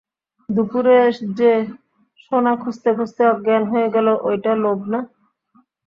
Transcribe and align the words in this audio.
দুপুরে 0.49 0.97
যে, 1.39 1.51
সোনা 2.23 2.53
খুঁজতে 2.55 2.89
খুঁজতে, 2.97 3.21
অজ্ঞান 3.31 3.63
হয়ে 3.71 3.87
গেলা, 3.95 4.13
ওইটা 4.27 4.51
লোভ 4.63 4.79
না? 4.91 4.99